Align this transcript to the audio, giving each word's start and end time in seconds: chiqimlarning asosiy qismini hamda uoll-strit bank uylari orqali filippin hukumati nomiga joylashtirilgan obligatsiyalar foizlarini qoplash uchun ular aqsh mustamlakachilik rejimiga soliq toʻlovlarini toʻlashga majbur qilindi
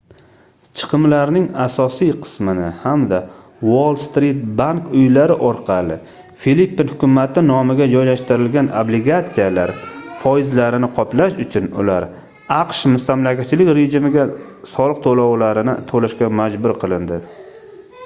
chiqimlarning 0.79 1.43
asosiy 1.63 2.11
qismini 2.21 2.67
hamda 2.85 3.17
uoll-strit 3.73 4.37
bank 4.61 4.85
uylari 5.01 5.35
orqali 5.49 5.97
filippin 6.45 6.89
hukumati 6.93 7.43
nomiga 7.49 7.87
joylashtirilgan 7.91 8.69
obligatsiyalar 8.81 9.73
foizlarini 10.23 10.89
qoplash 10.97 11.35
uchun 11.45 11.69
ular 11.83 12.07
aqsh 12.57 12.81
mustamlakachilik 12.95 13.69
rejimiga 13.81 14.25
soliq 14.73 15.05
toʻlovlarini 15.05 15.77
toʻlashga 15.93 16.31
majbur 16.41 16.75
qilindi 16.85 17.21